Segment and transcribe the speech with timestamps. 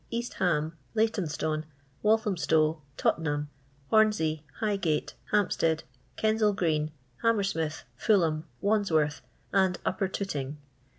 [0.09, 1.63] East Ham, Laytonstone,
[2.01, 3.49] Walthamstow, Totten ham,
[3.91, 5.83] Homsey, Highgate, Hampstead,
[6.17, 6.89] Eensall green.
[7.21, 9.21] Hammersmith, Fulham, Wandsworth,
[9.53, 10.57] and Upper Tooting.